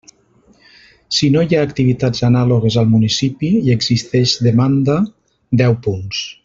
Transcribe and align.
Si 1.17 1.29
no 1.35 1.43
hi 1.47 1.57
ha 1.59 1.65
activitats 1.67 2.25
anàlogues 2.29 2.79
al 2.83 2.91
municipi 2.95 3.53
i 3.61 3.77
existeix 3.77 4.37
demanda: 4.49 5.01
deu 5.63 5.81
punts. 5.89 6.23